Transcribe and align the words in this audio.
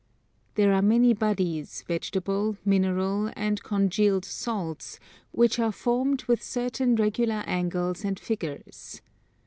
There 0.55 0.73
are 0.73 0.81
many 0.81 1.13
bodies, 1.13 1.83
vegetable, 1.87 2.57
mineral, 2.65 3.31
and 3.35 3.61
congealed 3.61 4.25
salts, 4.25 4.99
which 5.31 5.59
are 5.59 5.71
formed 5.71 6.23
with 6.23 6.41
certain 6.41 6.95
regular 6.95 7.43
angles 7.45 8.03
and 8.03 8.19
figures. 8.19 9.03